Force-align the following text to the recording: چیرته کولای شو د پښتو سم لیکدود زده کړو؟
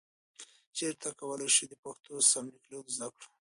چیرته 0.77 1.09
کولای 1.19 1.49
شو 1.55 1.65
د 1.69 1.73
پښتو 1.83 2.11
سم 2.31 2.45
لیکدود 2.53 2.87
زده 2.95 3.09
کړو؟ 3.15 3.27